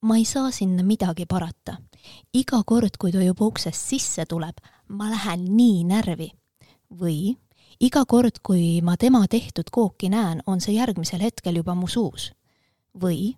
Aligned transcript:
ma 0.00 0.16
ei 0.16 0.24
saa 0.24 0.50
sinna 0.50 0.82
midagi 0.82 1.26
parata. 1.26 1.76
iga 2.34 2.62
kord, 2.66 2.96
kui 2.98 3.12
ta 3.12 3.22
juba 3.22 3.44
uksest 3.44 3.88
sisse 3.88 4.24
tuleb, 4.26 4.56
ma 4.88 5.10
lähen 5.10 5.44
nii 5.56 5.84
närvi. 5.84 6.30
või 7.00 7.36
iga 7.80 8.04
kord, 8.04 8.40
kui 8.42 8.80
ma 8.82 8.96
tema 8.96 9.26
tehtud 9.28 9.70
kooki 9.70 10.08
näen, 10.08 10.42
on 10.46 10.60
see 10.60 10.74
järgmisel 10.74 11.20
hetkel 11.20 11.56
juba 11.56 11.74
mu 11.74 11.88
suus. 11.88 12.32
või 13.00 13.36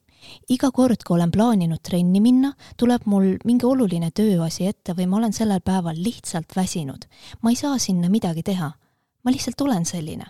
iga 0.49 0.71
kord, 0.71 1.03
kui 1.05 1.17
olen 1.17 1.31
plaaninud 1.31 1.83
trenni 1.83 2.21
minna, 2.21 2.53
tuleb 2.77 3.07
mul 3.07 3.37
mingi 3.45 3.67
oluline 3.67 4.11
tööasi 4.11 4.67
ette 4.67 4.95
või 4.95 5.07
ma 5.07 5.17
olen 5.17 5.33
sellel 5.33 5.61
päeval 5.61 5.97
lihtsalt 5.99 6.57
väsinud. 6.57 7.05
ma 7.43 7.51
ei 7.51 7.57
saa 7.57 7.79
sinna 7.79 8.09
midagi 8.09 8.43
teha. 8.43 8.73
ma 9.25 9.31
lihtsalt 9.31 9.61
olen 9.61 9.85
selline. 9.85 10.27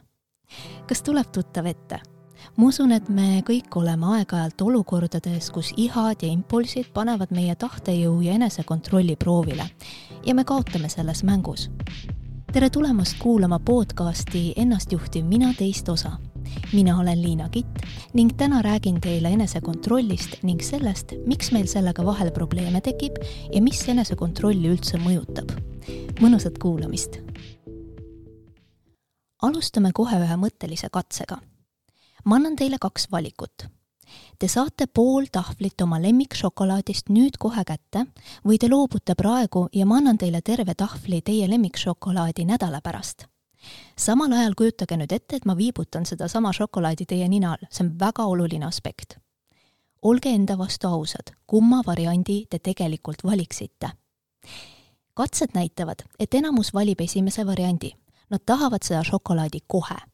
kas 0.88 1.02
tuleb 1.02 1.30
tuttav 1.32 1.66
ette? 1.66 2.11
Ma 2.56 2.68
usun, 2.68 2.92
et 2.92 3.08
me 3.08 3.42
kõik 3.46 3.76
oleme 3.80 4.08
aeg-ajalt 4.16 4.62
olukordades, 4.64 5.50
kus 5.54 5.72
ihad 5.76 6.22
ja 6.22 6.30
impulsid 6.30 6.92
panevad 6.94 7.32
meie 7.34 7.54
tahtejõu 7.58 8.20
ja 8.24 8.36
enesekontrolli 8.38 9.16
proovile 9.16 9.68
ja 10.26 10.34
me 10.34 10.44
kaotame 10.44 10.88
selles 10.88 11.22
mängus. 11.24 11.70
tere 12.52 12.70
tulemast 12.70 13.16
kuulama 13.18 13.58
podcasti 13.58 14.52
Ennastjuhtiv 14.56 15.24
mina 15.24 15.54
teist 15.58 15.88
osa. 15.88 16.18
mina 16.72 16.98
olen 16.98 17.22
Liina 17.22 17.48
Kitt 17.48 17.78
ning 18.14 18.32
täna 18.36 18.62
räägin 18.62 19.00
teile 19.00 19.28
enesekontrollist 19.28 20.42
ning 20.42 20.60
sellest, 20.60 21.12
miks 21.26 21.52
meil 21.52 21.66
sellega 21.66 22.04
vahel 22.04 22.30
probleeme 22.30 22.80
tekib 22.80 23.16
ja 23.52 23.62
mis 23.62 23.88
enesekontrolli 23.88 24.68
üldse 24.68 24.98
mõjutab. 24.98 25.52
mõnusat 26.20 26.58
kuulamist 26.58 27.20
alustame 29.42 29.90
kohe 29.92 30.16
ühe 30.22 30.36
mõttelise 30.36 30.88
katsega 30.92 31.40
ma 32.24 32.36
annan 32.36 32.56
teile 32.56 32.78
kaks 32.80 33.08
valikut. 33.12 33.66
Te 34.38 34.48
saate 34.48 34.86
pool 34.86 35.26
tahvlit 35.32 35.80
oma 35.80 35.98
lemmikšokolaadist 36.02 37.08
nüüd 37.14 37.38
kohe 37.40 37.64
kätte 37.64 38.04
või 38.44 38.58
te 38.60 38.68
loobute 38.68 39.14
praegu 39.18 39.68
ja 39.72 39.86
ma 39.86 40.00
annan 40.00 40.18
teile 40.18 40.42
terve 40.42 40.74
tahvli 40.74 41.22
teie 41.22 41.48
lemmikšokolaadi 41.50 42.44
nädala 42.44 42.80
pärast. 42.80 43.26
samal 43.96 44.32
ajal 44.32 44.54
kujutage 44.58 44.96
nüüd 44.96 45.12
ette, 45.12 45.36
et 45.36 45.44
ma 45.44 45.56
viibutan 45.56 46.06
sedasama 46.06 46.52
šokolaadi 46.52 47.06
teie 47.06 47.28
nina 47.28 47.52
all, 47.52 47.66
see 47.70 47.86
on 47.86 47.98
väga 47.98 48.24
oluline 48.24 48.66
aspekt. 48.66 49.18
olge 50.02 50.28
enda 50.28 50.58
vastu 50.58 50.88
ausad, 50.88 51.32
kumma 51.46 51.82
variandi 51.86 52.46
te 52.50 52.58
tegelikult 52.58 53.24
valiksite. 53.24 53.90
katsed 55.14 55.54
näitavad, 55.54 56.02
et 56.18 56.34
enamus 56.34 56.74
valib 56.74 57.00
esimese 57.00 57.46
variandi. 57.46 57.94
Nad 58.30 58.40
tahavad 58.46 58.82
seda 58.82 59.04
šokolaadi 59.04 59.58
kohe 59.66 60.11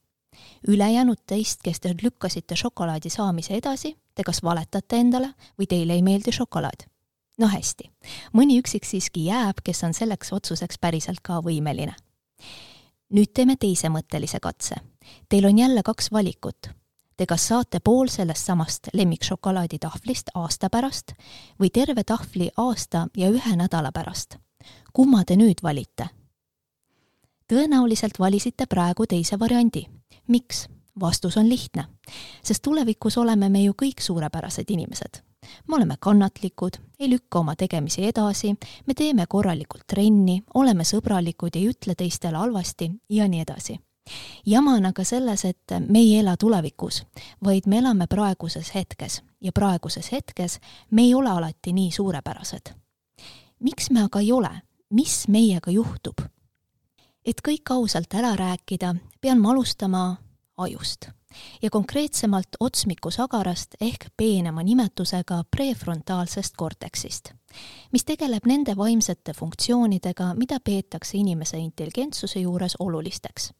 ülejäänud 0.69 1.19
teist, 1.27 1.62
kes 1.62 1.81
te 1.81 1.94
lükkasite 2.03 2.56
šokolaadi 2.56 3.11
saamise 3.11 3.55
edasi, 3.55 3.97
te 4.14 4.25
kas 4.27 4.42
valetate 4.42 4.98
endale 4.98 5.33
või 5.58 5.69
teile 5.70 5.94
ei 5.94 6.03
meeldi 6.03 6.33
šokolaad. 6.33 6.86
no 7.39 7.47
hästi, 7.47 7.91
mõni 8.34 8.59
üksik 8.59 8.84
siiski 8.84 9.25
jääb, 9.25 9.62
kes 9.64 9.84
on 9.84 9.94
selleks 9.94 10.33
otsuseks 10.33 10.78
päriselt 10.78 11.20
ka 11.22 11.41
võimeline. 11.44 11.94
nüüd 13.11 13.33
teeme 13.34 13.56
teise 13.56 13.89
mõttelise 13.89 14.41
katse. 14.41 14.75
Teil 15.28 15.47
on 15.47 15.59
jälle 15.59 15.83
kaks 15.83 16.12
valikut. 16.12 16.70
Te 17.16 17.27
kas 17.27 17.48
saate 17.48 17.81
pool 17.81 18.09
sellest 18.09 18.47
samast 18.47 18.89
lemmikšokolaadi 18.92 19.78
tahvlist 19.78 20.31
aasta 20.34 20.70
pärast 20.70 21.12
või 21.61 21.70
terve 21.70 22.05
tahvli 22.05 22.50
aasta 22.56 23.09
ja 23.16 23.31
ühe 23.31 23.56
nädala 23.56 23.92
pärast. 23.92 24.36
kumma 24.92 25.25
te 25.25 25.36
nüüd 25.36 25.62
valite? 25.62 26.09
tõenäoliselt 27.48 28.19
valisite 28.19 28.66
praegu 28.66 29.06
teise 29.06 29.39
variandi 29.39 29.98
miks? 30.29 30.69
vastus 31.01 31.37
on 31.37 31.48
lihtne, 31.48 31.84
sest 32.43 32.62
tulevikus 32.62 33.19
oleme 33.19 33.48
me 33.48 33.62
ju 33.62 33.73
kõik 33.83 34.03
suurepärased 34.03 34.71
inimesed. 34.71 35.21
me 35.69 35.77
oleme 35.77 35.95
kannatlikud, 36.01 36.77
ei 36.98 37.11
lükka 37.11 37.39
oma 37.39 37.55
tegemisi 37.57 38.05
edasi, 38.05 38.55
me 38.87 38.95
teeme 38.95 39.27
korralikult 39.29 39.87
trenni, 39.87 40.43
oleme 40.55 40.84
sõbralikud, 40.84 41.55
ei 41.55 41.69
ütle 41.69 41.95
teistele 41.95 42.37
halvasti 42.37 42.91
ja 43.09 43.28
nii 43.28 43.41
edasi 43.41 43.78
jama 44.47 44.75
on 44.75 44.87
aga 44.87 45.05
selles, 45.05 45.44
et 45.44 45.75
me 45.89 45.99
ei 45.99 46.19
ela 46.19 46.37
tulevikus, 46.37 47.03
vaid 47.45 47.66
me 47.66 47.78
elame 47.78 48.06
praeguses 48.06 48.75
hetkes 48.75 49.22
ja 49.41 49.53
praeguses 49.53 50.12
hetkes 50.12 50.59
me 50.91 51.03
ei 51.03 51.15
ole 51.15 51.31
alati 51.31 51.72
nii 51.72 51.91
suurepärased. 51.91 52.75
miks 53.60 53.91
me 53.91 54.03
aga 54.03 54.21
ei 54.21 54.33
ole, 54.33 54.50
mis 54.91 55.28
meiega 55.28 55.71
juhtub? 55.71 56.21
Et 57.28 57.43
kõik 57.44 57.71
ausalt 57.75 58.15
ära 58.16 58.33
rääkida, 58.39 58.94
pean 59.21 59.41
ma 59.43 59.53
alustama 59.53 60.03
ajust. 60.56 61.11
Ja 61.62 61.71
konkreetsemalt 61.71 62.56
otsmikussagarast 62.61 63.77
ehk 63.84 64.06
peenema 64.16 64.62
nimetusega 64.65 65.43
prefrontaalsest 65.50 66.56
korteksist, 66.56 67.34
mis 67.93 68.06
tegeleb 68.09 68.49
nende 68.49 68.75
vaimsete 68.77 69.37
funktsioonidega, 69.37 70.33
mida 70.41 70.59
peetakse 70.65 71.19
inimese 71.21 71.61
intelligentsuse 71.61 72.41
juures 72.41 72.78
olulisteks, 72.81 73.53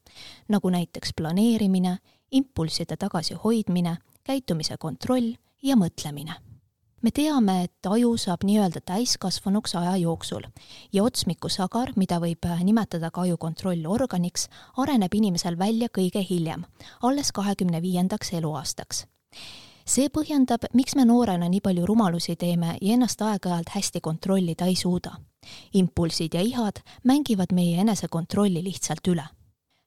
nagu 0.49 0.73
näiteks 0.73 1.13
planeerimine, 1.15 1.97
impulsside 2.31 2.97
tagasihoidmine, 2.97 3.97
käitumise 4.25 4.77
kontroll 4.81 5.35
ja 5.63 5.77
mõtlemine 5.77 6.48
me 7.01 7.11
teame, 7.11 7.63
et 7.63 7.87
aju 7.87 8.15
saab 8.17 8.43
nii-öelda 8.47 8.81
täiskasvanuks 8.85 9.75
aja 9.79 9.95
jooksul 10.01 10.43
ja 10.93 11.03
otsmikusagar, 11.03 11.93
mida 11.95 12.19
võib 12.19 12.45
äh, 12.45 12.63
nimetada 12.63 13.11
ka 13.11 13.23
aju 13.27 13.37
kontrollorganiks, 13.37 14.49
areneb 14.77 15.15
inimesel 15.15 15.57
välja 15.59 15.89
kõige 15.93 16.23
hiljem, 16.29 16.65
alles 17.01 17.31
kahekümne 17.31 17.81
viiendaks 17.81 18.33
eluaastaks 18.33 19.05
see 19.89 20.09
põhjendab, 20.13 20.67
miks 20.77 20.93
me 20.95 21.05
noorena 21.07 21.47
nii 21.49 21.63
palju 21.65 21.87
rumalusi 21.89 22.35
teeme 22.37 22.75
ja 22.77 22.93
ennast 22.93 23.21
aeg-ajalt 23.25 23.71
hästi 23.73 24.01
kontrollida 24.05 24.67
ei 24.69 24.75
suuda. 24.75 25.17
impulsid 25.73 26.33
ja 26.33 26.41
ihad 26.41 26.81
mängivad 27.03 27.53
meie 27.53 27.81
enesekontrolli 27.81 28.63
lihtsalt 28.63 29.07
üle 29.07 29.25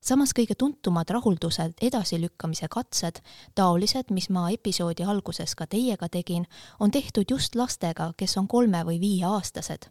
samas 0.02 0.34
kõige 0.34 0.54
tuntumad 0.58 1.10
rahuldused, 1.10 1.78
edasilükkamise 1.80 2.68
katsed, 2.70 3.22
taolised, 3.54 4.10
mis 4.10 4.28
ma 4.30 4.48
episoodi 4.50 5.06
alguses 5.06 5.54
ka 5.54 5.66
teiega 5.66 6.08
tegin, 6.08 6.46
on 6.80 6.90
tehtud 6.90 7.30
just 7.30 7.54
lastega, 7.54 8.12
kes 8.16 8.36
on 8.36 8.48
kolme 8.48 8.84
või 8.84 9.00
viieaastased. 9.00 9.88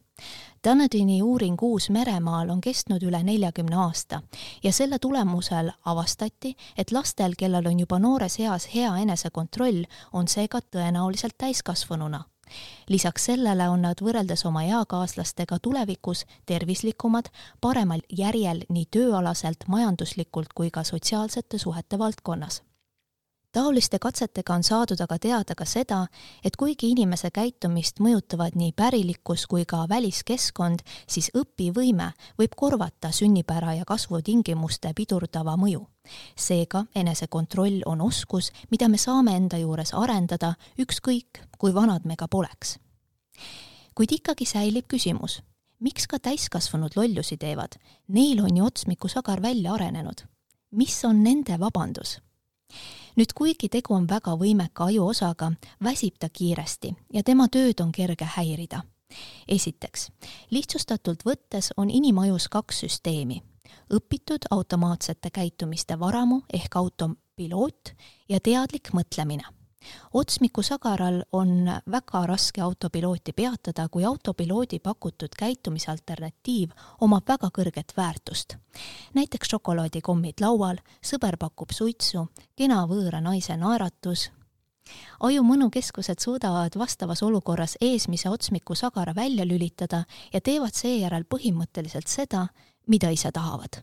Dunedini 0.67 1.21
uuring 1.25 1.61
Uus-Meremaal 1.61 2.51
on 2.53 2.61
kestnud 2.61 3.01
üle 3.03 3.23
neljakümne 3.23 3.79
aasta 3.87 4.21
ja 4.63 4.73
selle 4.73 4.99
tulemusel 4.99 5.71
avastati, 5.85 6.53
et 6.77 6.91
lastel, 6.91 7.33
kellel 7.37 7.71
on 7.71 7.79
juba 7.79 7.99
noores 7.99 8.37
eas 8.39 8.69
hea 8.75 8.91
enesekontroll, 9.01 9.87
on 10.13 10.27
see 10.27 10.47
ka 10.47 10.61
tõenäoliselt 10.61 11.39
täiskasvanuna 11.41 12.27
lisaks 12.89 13.25
sellele 13.25 13.69
on 13.69 13.81
nad 13.81 14.01
võrreldes 14.01 14.45
oma 14.45 14.63
eakaaslastega 14.63 15.59
tulevikus 15.59 16.25
tervislikumad, 16.45 17.29
paremal 17.61 18.01
järjel 18.09 18.65
nii 18.69 18.87
tööalaselt, 18.91 19.67
majanduslikult 19.67 20.53
kui 20.53 20.71
ka 20.71 20.83
sotsiaalsete 20.83 21.57
suhete 21.57 21.99
valdkonnas 21.99 22.61
taoliste 23.51 23.99
katsetega 23.99 24.53
on 24.53 24.63
saadud 24.63 25.01
aga 25.01 25.17
teada 25.19 25.55
ka 25.57 25.65
seda, 25.65 26.05
et 26.43 26.55
kuigi 26.59 26.91
inimese 26.91 27.31
käitumist 27.33 27.99
mõjutavad 27.99 28.55
nii 28.55 28.71
pärilikkus 28.77 29.45
kui 29.51 29.65
ka 29.67 29.83
väliskeskkond, 29.89 30.83
siis 31.07 31.31
õpivõime 31.37 32.11
võib 32.39 32.55
korvata 32.55 33.11
sünnipära 33.11 33.75
ja 33.79 33.85
kasvutingimuste 33.85 34.93
pidurdava 34.95 35.57
mõju. 35.57 35.85
seega 36.35 36.85
enesekontroll 36.95 37.83
on 37.85 38.01
oskus, 38.01 38.51
mida 38.71 38.87
me 38.89 38.97
saame 38.97 39.35
enda 39.35 39.57
juures 39.57 39.93
arendada, 39.93 40.55
ükskõik 40.79 41.43
kui 41.57 41.73
vanad 41.73 42.05
me 42.05 42.15
ka 42.15 42.27
poleks. 42.27 42.79
kuid 43.95 44.11
ikkagi 44.11 44.45
säilib 44.45 44.87
küsimus, 44.87 45.41
miks 45.79 46.07
ka 46.07 46.19
täiskasvanud 46.19 46.95
lollusi 46.95 47.37
teevad, 47.37 47.75
neil 48.07 48.41
on 48.41 48.57
ju 48.57 48.65
otsmikusagar 48.65 49.41
välja 49.41 49.73
arenenud. 49.73 50.21
mis 50.71 51.05
on 51.05 51.23
nende 51.23 51.59
vabandus? 51.59 52.21
Nüüd 53.15 53.33
kuigi 53.35 53.69
tegu 53.69 53.93
on 53.93 54.07
väga 54.09 54.35
võimeka 54.39 54.87
ajuosaga, 54.91 55.51
väsib 55.83 56.19
ta 56.19 56.29
kiiresti 56.29 56.93
ja 57.13 57.23
tema 57.23 57.47
tööd 57.47 57.81
on 57.81 57.91
kerge 57.91 58.25
häirida. 58.25 58.83
esiteks, 59.47 60.11
lihtsustatult 60.49 61.25
võttes 61.25 61.73
on 61.77 61.89
inimajus 61.89 62.47
kaks 62.47 62.79
süsteemi, 62.79 63.41
õpitud 63.93 64.47
automaatsete 64.51 65.29
käitumiste 65.29 65.99
varamu 65.99 66.41
ehk 66.53 66.75
autopiloot 66.75 67.91
ja 68.29 68.39
teadlik 68.39 68.93
mõtlemine 68.93 69.60
otsmiku 70.13 70.63
sagaral 70.63 71.23
on 71.31 71.71
väga 71.91 72.25
raske 72.25 72.61
autopilooti 72.61 73.33
peatada, 73.33 73.89
kui 73.89 74.05
autopiloodi 74.05 74.79
pakutud 74.79 75.29
käitumisalternatiiv 75.37 76.69
omab 77.01 77.27
väga 77.27 77.49
kõrget 77.57 77.93
väärtust. 77.97 78.55
näiteks 79.13 79.49
šokolaadikommid 79.49 80.41
laual, 80.41 80.77
sõber 81.01 81.37
pakub 81.37 81.71
suitsu, 81.71 82.27
kena 82.55 82.85
võõra 82.87 83.21
naise 83.21 83.57
naeratus, 83.57 84.31
aju 85.19 85.43
mõnukeskused 85.43 86.19
suudavad 86.19 86.75
vastavas 86.77 87.23
olukorras 87.23 87.77
eesmise 87.81 88.29
otsmiku 88.29 88.75
sagara 88.75 89.15
välja 89.15 89.45
lülitada 89.45 90.03
ja 90.33 90.41
teevad 90.41 90.73
seejärel 90.73 91.23
põhimõtteliselt 91.23 92.07
seda, 92.07 92.47
mida 92.87 93.09
ise 93.09 93.31
tahavad. 93.31 93.81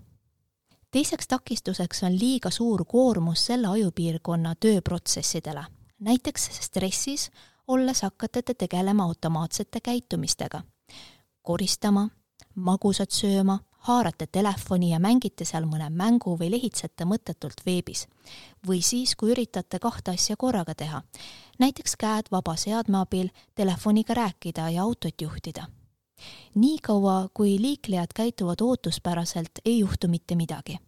Teiseks 0.91 1.29
takistuseks 1.29 2.03
on 2.03 2.15
liiga 2.19 2.51
suur 2.51 2.85
koormus 2.85 3.47
selle 3.47 3.69
ajupiirkonna 3.69 4.55
tööprotsessidele 4.55 5.65
näiteks 5.99 6.51
stressis 6.61 7.31
olles 7.67 8.03
hakkate 8.03 8.43
te 8.43 8.55
tegelema 8.55 9.05
automaatsete 9.05 9.81
käitumistega. 9.81 10.63
koristama, 11.43 12.09
magusat 12.55 13.11
sööma, 13.11 13.59
haarate 13.79 14.27
telefoni 14.27 14.91
ja 14.91 14.99
mängite 15.01 15.45
seal 15.45 15.65
mõne 15.65 15.89
mängu 15.91 16.37
või 16.37 16.51
lehitsete 16.51 17.05
mõttetult 17.05 17.65
veebis. 17.67 18.07
või 18.67 18.83
siis, 18.83 19.17
kui 19.17 19.31
üritate 19.31 19.79
kahte 19.79 20.11
asja 20.11 20.37
korraga 20.37 20.75
teha, 20.75 21.03
näiteks 21.59 21.97
käed 21.97 22.27
vaba 22.31 22.57
seadme 22.57 22.99
abil 22.99 23.29
telefoniga 23.55 24.15
rääkida 24.15 24.71
ja 24.71 24.83
autot 24.83 25.21
juhtida 25.21 25.67
niikaua, 26.55 27.29
kui 27.35 27.57
liiklejad 27.61 28.13
käituvad 28.15 28.61
ootuspäraselt, 28.61 29.51
ei 29.65 29.79
juhtu 29.79 30.09
mitte 30.09 30.35
midagi. 30.35 30.79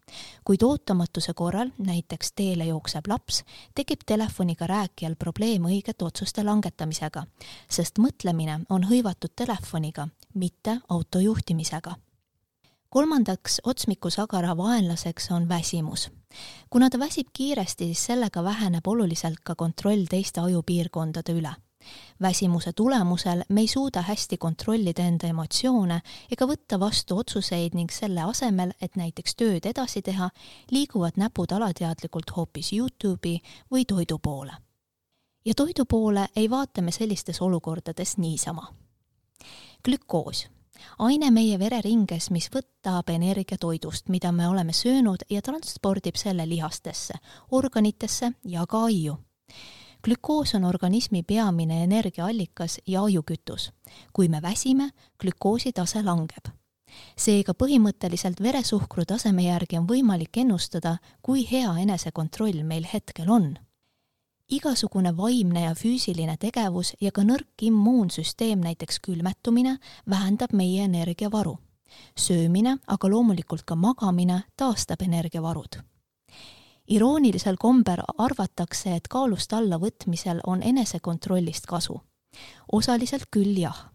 kuid 0.44 0.62
ootamatuse 0.62 1.34
korral, 1.34 1.70
näiteks 1.78 2.32
teele 2.32 2.64
jookseb 2.64 3.06
laps, 3.06 3.44
tekib 3.74 4.00
telefoniga 4.06 4.66
rääkijal 4.66 5.14
probleem 5.16 5.62
õigete 5.62 6.04
otsuste 6.04 6.44
langetamisega, 6.44 7.24
sest 7.70 7.98
mõtlemine 7.98 8.60
on 8.68 8.84
hõivatud 8.84 9.32
telefoniga, 9.36 10.08
mitte 10.34 10.80
auto 10.88 11.18
juhtimisega 11.18 11.94
kolmandaks 12.90 13.60
otsmikusagara 13.64 14.56
vaenlaseks 14.56 15.30
on 15.30 15.48
väsimus. 15.48 16.10
kuna 16.70 16.90
ta 16.90 16.98
väsib 16.98 17.26
kiiresti, 17.32 17.84
siis 17.84 18.06
sellega 18.06 18.44
väheneb 18.44 18.86
oluliselt 18.86 19.40
ka 19.44 19.54
kontroll 19.54 20.04
teiste 20.10 20.40
ajupiirkondade 20.40 21.32
üle 21.32 21.54
väsimuse 22.22 22.72
tulemusel 22.72 23.42
me 23.48 23.60
ei 23.60 23.68
suuda 23.68 24.02
hästi 24.02 24.36
kontrollida 24.38 25.02
enda 25.02 25.26
emotsioone 25.26 26.00
ega 26.32 26.46
võtta 26.46 26.78
vastu 26.80 27.18
otsuseid 27.18 27.74
ning 27.74 27.90
selle 27.92 28.20
asemel, 28.20 28.72
et 28.80 28.96
näiteks 28.96 29.36
tööd 29.36 29.66
edasi 29.66 30.02
teha, 30.02 30.30
liiguvad 30.70 31.16
näpud 31.16 31.52
alateadlikult 31.52 32.36
hoopis 32.36 32.72
Youtube'i 32.72 33.40
või 33.72 33.84
toidu 33.84 34.18
poole. 34.18 34.52
ja 35.44 35.54
toidu 35.54 35.84
poole 35.84 36.28
ei 36.36 36.50
vaata 36.50 36.82
me 36.82 36.92
sellistes 36.92 37.42
olukordades 37.42 38.16
niisama. 38.18 38.74
glükoos, 39.84 40.48
aine 40.98 41.30
meie 41.30 41.58
vereringes, 41.58 42.30
mis 42.30 42.50
võtab 42.50 43.10
energia 43.10 43.58
toidust, 43.58 44.08
mida 44.08 44.32
me 44.32 44.48
oleme 44.48 44.72
söönud 44.72 45.24
ja 45.30 45.42
transpordib 45.42 46.16
selle 46.16 46.48
lihastesse, 46.48 47.14
organitesse 47.50 48.32
ja 48.44 48.66
ka 48.66 48.84
aiu 48.84 49.16
glükoos 50.04 50.54
on 50.54 50.64
organismi 50.64 51.22
peamine 51.22 51.84
energiaallikas 51.84 52.80
ja 52.86 53.02
ajukütus. 53.02 53.72
kui 54.12 54.28
me 54.28 54.42
väsime, 54.42 54.90
glükoosi 55.20 55.72
tase 55.72 56.02
langeb. 56.02 56.44
seega 57.16 57.52
põhimõtteliselt 57.52 58.42
veresuhkru 58.42 59.04
taseme 59.04 59.42
järgi 59.42 59.78
on 59.78 59.86
võimalik 59.86 60.36
ennustada, 60.36 60.96
kui 61.22 61.48
hea 61.50 61.74
enesekontroll 61.78 62.62
meil 62.62 62.86
hetkel 62.92 63.30
on. 63.30 63.58
igasugune 64.50 65.16
vaimne 65.16 65.60
ja 65.60 65.74
füüsiline 65.74 66.36
tegevus 66.36 66.94
ja 67.00 67.12
ka 67.12 67.22
nõrk 67.22 67.62
immuunsüsteem, 67.62 68.60
näiteks 68.60 69.00
külmetumine, 69.00 69.78
vähendab 70.10 70.52
meie 70.52 70.84
energiavaru. 70.84 71.58
söömine, 72.18 72.78
aga 72.86 73.08
loomulikult 73.08 73.62
ka 73.62 73.74
magamine 73.74 74.42
taastab 74.56 75.02
energiavarud 75.02 75.90
iroonilisel 76.90 77.56
kombel 77.56 78.02
arvatakse, 78.18 78.94
et 78.96 79.08
kaalust 79.08 79.52
allavõtmisel 79.52 80.40
on 80.46 80.62
enesekontrollist 80.62 81.66
kasu. 81.66 82.00
osaliselt 82.72 83.26
küll 83.30 83.58
jah, 83.58 83.90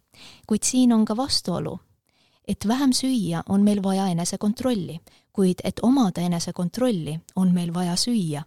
kuid 0.48 0.64
siin 0.64 0.94
on 0.94 1.06
ka 1.06 1.18
vastuolu. 1.18 1.80
et 2.48 2.68
vähem 2.68 2.92
süüa, 2.94 3.44
on 3.50 3.64
meil 3.64 3.84
vaja 3.84 4.08
enesekontrolli, 4.08 5.00
kuid 5.34 5.62
et 5.64 5.80
omada 5.84 6.22
enesekontrolli, 6.22 7.20
on 7.36 7.54
meil 7.54 7.74
vaja 7.74 7.96
süüa 7.96 8.44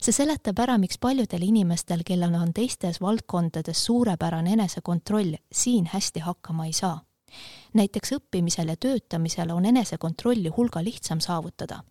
see 0.00 0.12
seletab 0.12 0.58
ära, 0.58 0.78
miks 0.78 0.98
paljudel 0.98 1.42
inimestel, 1.42 2.02
kellel 2.06 2.34
on 2.34 2.52
teistes 2.54 3.00
valdkondades 3.00 3.84
suurepärane 3.84 4.52
enesekontroll, 4.52 5.34
siin 5.52 5.86
hästi 5.86 6.20
hakkama 6.20 6.66
ei 6.66 6.72
saa. 6.72 7.00
näiteks 7.74 8.12
õppimisel 8.12 8.68
ja 8.68 8.76
töötamisel 8.76 9.50
on 9.50 9.66
enesekontrolli 9.66 10.48
hulga 10.48 10.84
lihtsam 10.84 11.20
saavutada 11.20 11.82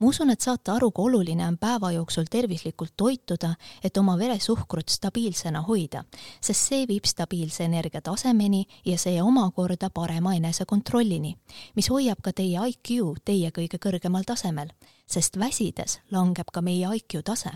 ma 0.00 0.06
usun, 0.08 0.30
et 0.30 0.40
saate 0.40 0.72
aru, 0.72 0.90
kui 0.96 1.10
oluline 1.10 1.44
on 1.46 1.58
päeva 1.60 1.90
jooksul 1.92 2.28
tervislikult 2.30 2.94
toituda, 2.96 3.52
et 3.84 3.96
oma 4.00 4.16
veresuhkrut 4.18 4.88
stabiilsena 4.88 5.62
hoida, 5.68 6.04
sest 6.40 6.70
see 6.70 6.86
viib 6.88 7.04
stabiilse 7.08 7.64
energia 7.68 8.00
tasemeni 8.00 8.64
ja 8.84 8.96
see 8.98 9.20
omakorda 9.22 9.90
parema 9.94 10.34
enesekontrollini, 10.38 11.34
mis 11.76 11.90
hoiab 11.92 12.22
ka 12.24 12.32
teie 12.32 12.64
IQ 12.72 13.20
teie 13.24 13.52
kõige 13.52 13.78
kõrgemal 13.78 14.24
tasemel, 14.24 14.72
sest 15.06 15.36
väsides 15.36 16.00
langeb 16.10 16.48
ka 16.52 16.64
meie 16.64 16.88
IQ 16.96 17.22
tase. 17.24 17.52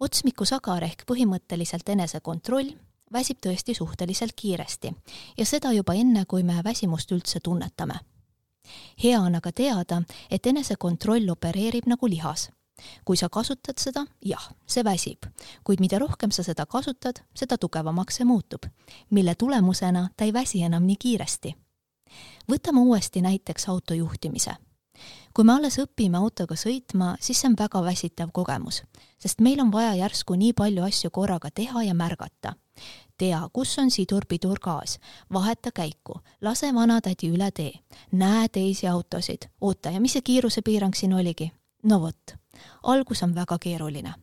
otsmikusagar 0.00 0.84
ehk 0.84 1.04
põhimõtteliselt 1.08 1.88
enesekontroll 1.88 2.74
väsib 3.12 3.38
tõesti 3.40 3.74
suhteliselt 3.74 4.32
kiiresti 4.36 4.92
ja 5.38 5.46
seda 5.46 5.72
juba 5.72 5.94
enne, 5.94 6.24
kui 6.24 6.42
me 6.42 6.60
väsimust 6.64 7.12
üldse 7.12 7.40
tunnetame 7.40 8.00
hea 9.02 9.20
on 9.20 9.34
aga 9.34 9.52
teada, 9.52 10.02
et 10.30 10.46
enesekontroll 10.46 11.30
opereerib 11.30 11.86
nagu 11.86 12.08
lihas. 12.08 12.50
kui 13.04 13.16
sa 13.16 13.30
kasutad 13.32 13.78
seda, 13.80 14.02
jah, 14.20 14.50
see 14.68 14.82
väsib, 14.84 15.24
kuid 15.64 15.80
mida 15.80 15.96
rohkem 15.98 16.30
sa 16.30 16.42
seda 16.44 16.66
kasutad, 16.66 17.22
seda 17.34 17.56
tugevamaks 17.56 18.18
see 18.20 18.24
muutub, 18.28 18.66
mille 19.10 19.34
tulemusena 19.34 20.10
ta 20.16 20.24
ei 20.24 20.32
väsi 20.32 20.62
enam 20.62 20.84
nii 20.84 20.96
kiiresti. 20.96 21.54
võtame 22.52 22.80
uuesti 22.80 23.22
näiteks 23.22 23.68
auto 23.68 23.94
juhtimise 23.94 24.56
kui 25.34 25.44
me 25.44 25.52
alles 25.52 25.76
õpime 25.78 26.16
autoga 26.16 26.56
sõitma, 26.56 27.16
siis 27.20 27.40
see 27.40 27.50
on 27.50 27.56
väga 27.58 27.82
väsitav 27.84 28.30
kogemus, 28.32 28.82
sest 29.20 29.40
meil 29.44 29.60
on 29.60 29.72
vaja 29.72 29.94
järsku 29.94 30.34
nii 30.34 30.52
palju 30.56 30.84
asju 30.86 31.10
korraga 31.10 31.50
teha 31.50 31.82
ja 31.82 31.94
märgata 31.94 32.54
tea, 33.18 33.40
kus 33.52 33.78
on 33.78 33.90
sidur, 33.90 34.26
pidur, 34.28 34.58
gaas, 34.62 34.98
vaheta 35.32 35.70
käiku, 35.72 36.20
lase 36.42 36.74
vanatädi 36.74 37.30
üle 37.32 37.50
tee, 37.50 37.72
näe 38.12 38.48
teisi 38.48 38.88
autosid, 38.88 39.48
oota, 39.60 39.90
ja 39.90 40.00
mis 40.00 40.16
see 40.16 40.22
kiirusepiirang 40.22 40.94
siin 40.94 41.14
oligi? 41.14 41.52
no 41.82 42.00
vot, 42.00 42.36
algus 42.82 43.22
on 43.22 43.34
väga 43.34 43.58
keeruline. 43.58 44.14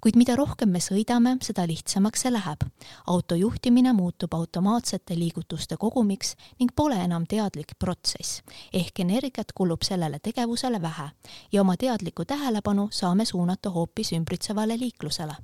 Kuid 0.00 0.18
mida 0.20 0.34
rohkem 0.36 0.68
me 0.68 0.80
sõidame, 0.84 1.38
seda 1.40 1.64
lihtsamaks 1.68 2.24
see 2.24 2.32
läheb. 2.32 2.66
auto 3.06 3.34
juhtimine 3.34 3.92
muutub 3.96 4.34
automaatsete 4.34 5.16
liigutuste 5.16 5.76
kogumiks 5.80 6.34
ning 6.60 6.74
pole 6.76 6.98
enam 7.00 7.24
teadlik 7.26 7.72
protsess, 7.78 8.42
ehk 8.72 9.00
energiat 9.00 9.52
kulub 9.54 9.82
sellele 9.82 10.18
tegevusele 10.18 10.82
vähe. 10.82 11.08
Ja 11.52 11.60
oma 11.60 11.76
teadlikku 11.76 12.24
tähelepanu 12.24 12.88
saame 12.90 13.24
suunata 13.24 13.70
hoopis 13.70 14.12
ümbritsevale 14.12 14.78
liiklusele 14.78 15.34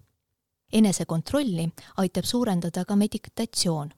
enesekontrolli 0.73 1.69
aitab 1.97 2.25
suurendada 2.25 2.85
ka 2.85 2.97
meditatsioon, 2.97 3.91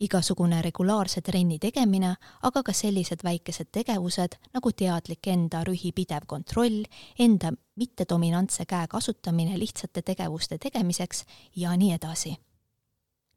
igasugune 0.00 0.62
regulaarse 0.62 1.20
trenni 1.20 1.58
tegemine, 1.58 2.14
aga 2.42 2.62
ka 2.62 2.72
sellised 2.72 3.24
väikesed 3.24 3.70
tegevused 3.72 4.36
nagu 4.54 4.72
teadlik 4.72 5.26
enda 5.28 5.64
rühi 5.66 5.92
pidev 5.96 6.26
kontroll, 6.26 6.84
enda 7.18 7.52
mittedominantse 7.76 8.66
käe 8.66 8.86
kasutamine 8.88 9.58
lihtsate 9.58 10.02
tegevuste 10.02 10.58
tegemiseks 10.58 11.24
ja 11.56 11.76
nii 11.76 11.92
edasi. 11.98 12.36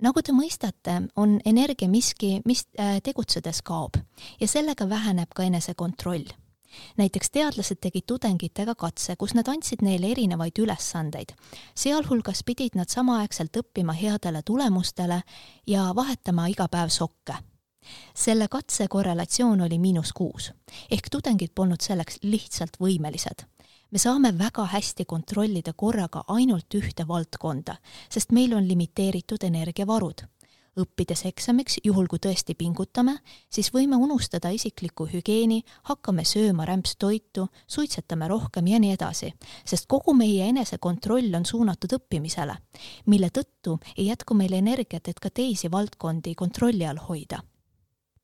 nagu 0.03 0.21
te 0.21 0.33
mõistate, 0.35 1.07
on 1.15 1.39
energia 1.45 1.87
miski, 1.87 2.41
mis 2.45 2.65
äh, 2.79 2.99
tegutsedes 3.03 3.61
kaob 3.61 3.95
ja 4.39 4.47
sellega 4.47 4.89
väheneb 4.89 5.29
ka 5.35 5.43
enesekontroll 5.43 6.42
näiteks 6.97 7.31
teadlased 7.31 7.79
tegid 7.81 8.07
tudengitega 8.07 8.75
katse, 8.75 9.15
kus 9.15 9.33
nad 9.33 9.47
andsid 9.47 9.81
neile 9.81 10.11
erinevaid 10.11 10.59
ülesandeid. 10.59 11.33
sealhulgas 11.75 12.43
pidid 12.43 12.75
nad 12.75 12.89
samaaegselt 12.89 13.57
õppima 13.57 13.93
headele 13.93 14.41
tulemustele 14.41 15.21
ja 15.67 15.91
vahetama 15.95 16.47
iga 16.47 16.67
päev 16.67 16.89
sokke 16.89 17.37
selle 18.15 18.47
katse 18.47 18.87
korrelatsioon 18.87 19.61
oli 19.61 19.79
miinus 19.79 20.13
kuus 20.13 20.51
ehk 20.91 21.09
tudengid 21.11 21.51
polnud 21.55 21.81
selleks 21.81 22.19
lihtsalt 22.23 22.77
võimelised. 22.81 23.45
me 23.91 23.99
saame 23.99 24.37
väga 24.37 24.65
hästi 24.65 25.05
kontrollida 25.05 25.73
korraga 25.73 26.23
ainult 26.27 26.73
ühte 26.73 27.07
valdkonda, 27.07 27.75
sest 28.09 28.31
meil 28.31 28.53
on 28.53 28.67
limiteeritud 28.67 29.43
energiavarud 29.43 30.25
õppides 30.79 31.25
eksamiks, 31.29 31.77
juhul 31.85 32.07
kui 32.09 32.21
tõesti 32.21 32.55
pingutame, 32.57 33.17
siis 33.49 33.69
võime 33.73 33.97
unustada 34.01 34.49
isiklikku 34.53 35.07
hügieeni, 35.11 35.61
hakkame 35.89 36.25
sööma 36.25 36.65
rämpstoitu, 36.69 37.47
suitsetame 37.67 38.27
rohkem 38.31 38.67
ja 38.71 38.81
nii 38.81 38.93
edasi, 38.97 39.33
sest 39.65 39.87
kogu 39.91 40.15
meie 40.17 40.49
enesekontroll 40.49 41.33
on 41.37 41.45
suunatud 41.45 41.97
õppimisele, 41.99 42.57
mille 43.05 43.29
tõttu 43.29 43.79
ei 43.97 44.09
jätku 44.09 44.37
meil 44.37 44.53
energiat, 44.57 45.07
et 45.07 45.19
ka 45.19 45.29
teisi 45.29 45.71
valdkondi 45.71 46.35
kontrolli 46.35 46.87
all 46.87 47.01
hoida. 47.07 47.43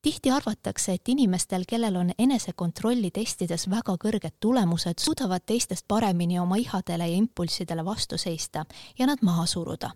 Tihti 0.01 0.31
arvatakse, 0.31 0.93
et 0.95 1.09
inimestel, 1.11 1.65
kellel 1.67 1.97
on 1.99 2.13
enesekontrolli 2.17 3.11
testides 3.11 3.67
väga 3.67 3.97
kõrged 3.99 4.37
tulemused, 4.39 4.95
suudavad 5.03 5.43
teistest 5.45 5.83
paremini 5.91 6.39
oma 6.39 6.55
ihadele 6.55 7.09
ja 7.09 7.17
impulssidele 7.19 7.83
vastu 7.85 8.17
seista 8.17 8.63
ja 8.99 9.09
nad 9.11 9.19
maha 9.21 9.43
suruda 9.45 9.91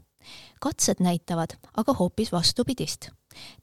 katsed 0.60 1.00
näitavad 1.00 1.58
aga 1.78 1.94
hoopis 1.94 2.32
vastupidist. 2.32 3.10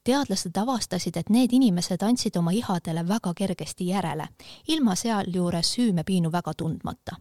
teadlased 0.03 0.57
avastasid, 0.57 1.17
et 1.17 1.29
need 1.29 1.49
inimesed 1.51 2.03
andsid 2.03 2.35
oma 2.35 2.51
ihadele 2.51 3.07
väga 3.07 3.33
kergesti 3.33 3.87
järele, 3.87 4.27
ilma 4.67 4.95
sealjuures 4.95 5.73
süümepiinu 5.73 6.31
väga 6.31 6.53
tundmata. 6.53 7.15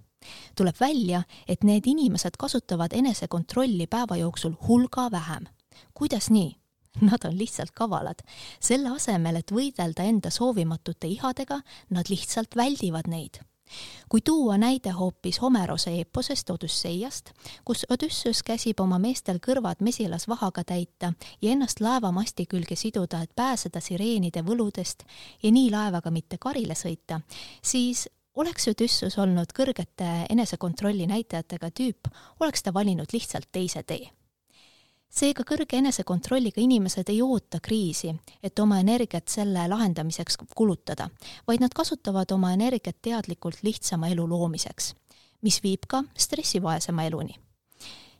tuleb 0.57 0.75
välja, 0.81 1.23
et 1.49 1.65
need 1.65 1.83
inimesed 1.87 2.37
kasutavad 2.39 2.93
enesekontrolli 2.93 3.87
päeva 3.87 4.17
jooksul 4.17 4.53
hulga 4.69 5.11
vähem 5.11 5.47
kuidas 5.95 6.31
nii? 6.31 6.57
Nad 7.01 7.25
on 7.25 7.39
lihtsalt 7.39 7.71
kavalad. 7.71 8.19
selle 8.61 8.89
asemel, 8.89 9.37
et 9.37 9.53
võidelda 9.53 10.03
enda 10.03 10.31
soovimatute 10.31 11.07
ihadega, 11.07 11.61
nad 11.91 12.11
lihtsalt 12.11 12.57
väldivad 12.57 13.09
neid 13.09 13.41
kui 14.09 14.21
tuua 14.25 14.59
näide 14.59 14.91
hoopis 14.91 15.41
Homerose 15.43 15.91
eeposest 15.91 16.51
Odüsseiast, 16.51 17.33
kus 17.65 17.87
Odüsseus 17.91 18.43
käsib 18.43 18.81
oma 18.81 18.99
meestel 18.99 19.39
kõrvad 19.39 19.81
mesilasvahaga 19.81 20.65
täita 20.65 21.13
ja 21.43 21.51
ennast 21.51 21.81
laevamasti 21.81 22.47
külge 22.47 22.77
siduda, 22.77 23.23
et 23.23 23.35
pääseda 23.37 23.81
sireenide 23.81 24.45
võludest 24.47 25.05
ja 25.43 25.51
nii 25.51 25.71
laevaga 25.71 26.11
mitte 26.11 26.39
karile 26.39 26.75
sõita, 26.75 27.21
siis 27.63 28.09
oleks 28.35 28.69
Odüsseus 28.69 29.19
olnud 29.19 29.53
kõrgete 29.57 30.27
enesekontrolli 30.31 31.07
näitajatega 31.11 31.71
tüüp, 31.71 32.11
oleks 32.41 32.63
ta 32.63 32.75
valinud 32.75 33.13
lihtsalt 33.13 33.51
teise 33.53 33.83
tee 33.83 34.09
seega 35.11 35.45
kõrge 35.47 35.79
enesekontrolliga 35.81 36.63
inimesed 36.63 37.11
ei 37.11 37.21
oota 37.23 37.61
kriisi, 37.63 38.15
et 38.43 38.59
oma 38.59 38.81
energiat 38.81 39.29
selle 39.29 39.67
lahendamiseks 39.69 40.39
kulutada, 40.55 41.11
vaid 41.47 41.61
nad 41.61 41.75
kasutavad 41.75 42.33
oma 42.33 42.53
energiat 42.55 43.01
teadlikult 43.03 43.63
lihtsama 43.67 44.09
elu 44.15 44.27
loomiseks, 44.29 44.95
mis 45.43 45.63
viib 45.63 45.89
ka 45.89 46.05
stressivaesema 46.15 47.05
eluni. 47.05 47.35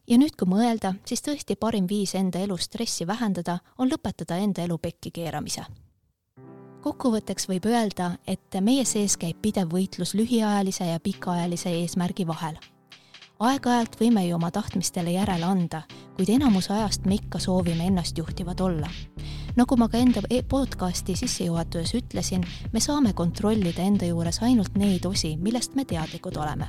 ja 0.07 0.19
nüüd, 0.19 0.35
kui 0.37 0.49
mõelda, 0.49 0.95
siis 1.07 1.23
tõesti 1.23 1.57
parim 1.57 1.87
viis 1.87 2.15
enda 2.15 2.41
elus 2.43 2.67
stressi 2.67 3.07
vähendada 3.07 3.61
on 3.79 3.91
lõpetada 3.91 4.41
enda 4.43 4.63
elu 4.63 4.79
pekki 4.79 5.11
keeramise 5.11 5.65
kokkuvõtteks 6.81 7.45
võib 7.49 7.67
öelda, 7.69 8.15
et 8.27 8.57
meie 8.65 8.85
sees 8.89 9.19
käib 9.21 9.37
pidev 9.43 9.69
võitlus 9.69 10.15
lühiajalise 10.17 10.89
ja 10.89 11.01
pikaajalise 11.01 11.77
eesmärgi 11.83 12.27
vahel 12.27 12.57
aeg-ajalt 13.41 13.97
võime 13.97 14.27
ju 14.27 14.37
oma 14.37 14.51
tahtmistele 14.53 15.15
järele 15.15 15.47
anda, 15.49 15.83
kuid 16.17 16.29
enamus 16.35 16.69
ajast 16.71 17.07
me 17.09 17.17
ikka 17.17 17.41
soovime 17.41 17.87
ennastjuhtivad 17.89 18.61
olla. 18.61 18.91
nagu 19.57 19.77
ma 19.77 19.89
ka 19.89 19.99
enda 19.99 20.21
e-, 20.31 20.43
podcasti 20.43 21.17
sissejuhatuses 21.17 21.95
ütlesin, 21.95 22.45
me 22.73 22.81
saame 22.81 23.13
kontrollida 23.13 23.83
enda 23.83 24.07
juures 24.07 24.43
ainult 24.43 24.77
neid 24.79 25.05
osi, 25.09 25.37
millest 25.37 25.75
me 25.75 25.85
teadlikud 25.85 26.37
oleme. 26.37 26.69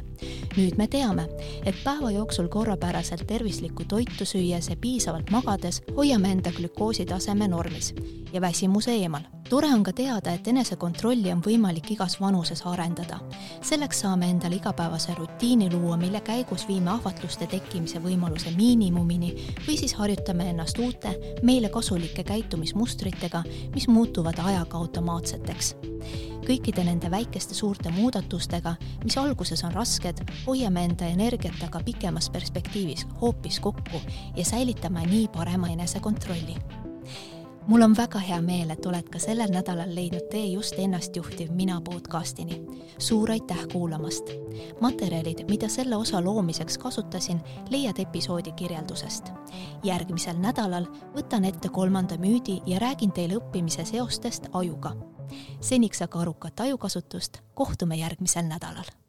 nüüd 0.56 0.78
me 0.78 0.88
teame, 0.88 1.28
et 1.66 1.76
päeva 1.84 2.12
jooksul 2.12 2.48
korrapäraselt 2.48 3.28
tervislikku 3.28 3.84
toitu 3.84 4.26
süües 4.26 4.70
ja 4.70 4.76
piisavalt 4.76 5.30
magades 5.32 5.84
hoiame 5.98 6.32
enda 6.32 6.52
glükoosi 6.52 7.06
taseme 7.06 7.48
normis 7.48 7.94
ja 8.34 8.42
väsimuse 8.42 8.96
eemal. 8.96 9.28
Tore 9.52 9.68
on 9.68 9.84
ka 9.84 9.92
teada, 9.92 10.32
et 10.32 10.46
enesekontrolli 10.48 11.28
on 11.34 11.42
võimalik 11.44 11.90
igas 11.92 12.14
vanuses 12.22 12.62
arendada. 12.66 13.18
selleks 13.62 14.00
saame 14.00 14.30
endale 14.32 14.56
igapäevase 14.56 15.12
rutiini 15.18 15.68
luua, 15.74 15.98
mille 15.98 16.22
käigus 16.22 16.64
viime 16.68 16.92
ahvatluste 16.92 17.48
tekkimise 17.52 18.00
võimaluse 18.00 18.54
miinimumini 18.56 19.34
või 19.68 19.76
siis 19.78 19.94
harjutame 20.00 20.48
ennast 20.50 20.80
uute, 20.80 21.12
meile 21.44 21.70
kasulike 21.70 22.24
käitumismustritega, 22.24 23.44
mis 23.76 23.88
muutuvad 23.88 24.40
ajaga 24.40 24.78
automaatseteks 24.78 25.76
kõikide 26.48 26.86
nende 26.88 27.12
väikeste 27.12 27.54
suurte 27.54 27.92
muudatustega, 27.92 28.74
mis 29.04 29.18
alguses 29.18 29.64
on 29.68 29.76
rasked, 29.76 30.24
hoiame 30.48 30.86
enda 30.88 31.12
energiat 31.12 31.60
aga 31.68 31.84
pikemas 31.86 32.32
perspektiivis 32.32 33.04
hoopis 33.22 33.60
kokku 33.60 34.00
ja 34.36 34.46
säilitame 34.46 35.06
nii 35.12 35.28
parema 35.36 35.70
enesekontrolli 35.76 36.56
mul 37.68 37.82
on 37.82 37.98
väga 37.98 38.20
hea 38.20 38.42
meel, 38.42 38.70
et 38.70 38.86
oled 38.86 39.10
ka 39.10 39.20
sellel 39.20 39.52
nädalal 39.54 39.96
leidnud 39.96 40.28
tee 40.32 40.46
just 40.54 40.80
ennastjuhtiv 40.80 41.52
Mina 41.52 41.82
podcastini. 41.82 42.62
suur 42.98 43.32
aitäh 43.32 43.68
kuulamast! 43.72 44.30
materjalid, 44.82 45.46
mida 45.50 45.70
selle 45.70 45.96
osa 45.96 46.24
loomiseks 46.24 46.78
kasutasin, 46.78 47.42
leiad 47.70 48.00
episoodi 48.00 48.52
kirjeldusest. 48.52 49.32
järgmisel 49.84 50.38
nädalal 50.38 50.86
võtan 51.16 51.46
ette 51.46 51.70
kolmanda 51.70 52.18
müüdi 52.18 52.62
ja 52.66 52.80
räägin 52.80 53.12
teile 53.12 53.36
õppimise 53.36 53.86
seostest 53.86 54.48
ajuga. 54.54 54.96
seniks 55.62 56.02
aga 56.02 56.20
arukat 56.20 56.60
ajukasutust, 56.60 57.38
kohtume 57.54 57.96
järgmisel 57.96 58.46
nädalal 58.46 59.01